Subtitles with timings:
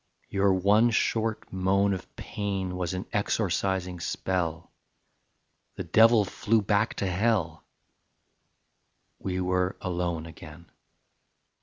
[0.29, 4.71] Your one short moan of pain Was an exorcising spell:
[5.75, 7.63] The devil flew back to hell;
[9.19, 10.65] We were alone again.